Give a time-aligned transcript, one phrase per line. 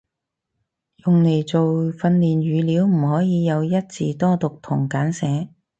[1.05, 1.61] 用嚟做
[1.93, 5.49] 訓練語料唔可以有一字多讀同簡寫